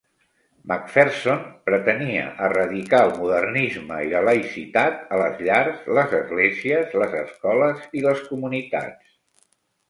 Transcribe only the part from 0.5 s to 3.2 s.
McPherson pretenia erradicar el